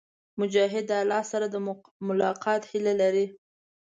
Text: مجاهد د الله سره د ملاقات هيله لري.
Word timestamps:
مجاهد 0.39 0.85
د 0.87 0.91
الله 1.03 1.21
سره 1.31 1.45
د 1.49 1.55
ملاقات 2.07 2.61
هيله 2.71 2.93
لري. 3.01 3.25